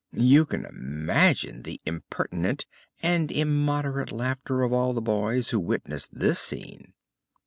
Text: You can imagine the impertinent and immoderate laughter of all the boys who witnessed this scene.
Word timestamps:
You 0.13 0.45
can 0.47 0.65
imagine 0.65 1.61
the 1.61 1.79
impertinent 1.85 2.65
and 3.03 3.31
immoderate 3.31 4.11
laughter 4.11 4.63
of 4.63 4.73
all 4.73 4.93
the 4.95 4.99
boys 4.99 5.51
who 5.51 5.59
witnessed 5.59 6.15
this 6.17 6.39
scene. 6.39 6.93